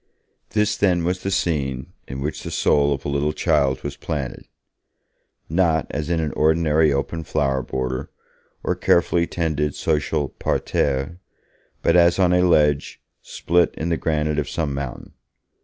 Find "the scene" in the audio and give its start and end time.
1.21-1.93